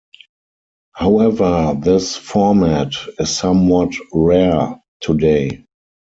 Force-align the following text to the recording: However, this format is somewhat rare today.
However, 0.95 1.75
this 1.79 2.15
format 2.15 2.93
is 3.19 3.29
somewhat 3.37 3.93
rare 4.11 4.81
today. 4.99 5.63